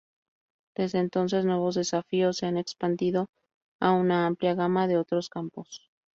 [0.75, 3.27] Desde entonces, nuevos desafíos se han expandido
[3.79, 5.85] a una amplia gama de otros campos.